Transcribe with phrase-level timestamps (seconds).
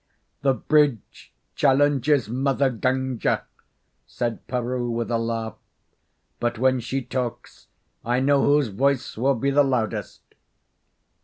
[0.41, 3.45] "The bridge challenges Mother Gunga,"
[4.07, 5.57] said Peroo, with a laugh.
[6.39, 7.67] "But when she talks
[8.03, 10.21] I know whose voice will be the loudest."